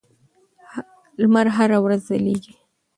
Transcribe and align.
لمر 1.21 1.47
هره 1.55 1.77
ورځ 1.83 1.99
ځلېږي. 2.09 2.53